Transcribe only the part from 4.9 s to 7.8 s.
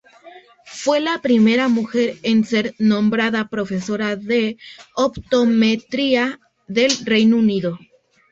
Optometría del Reino Unido.